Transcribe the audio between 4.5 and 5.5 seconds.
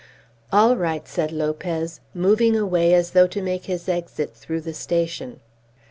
the station.